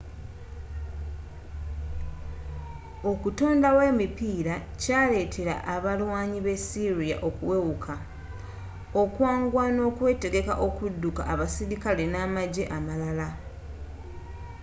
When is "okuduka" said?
10.65-11.21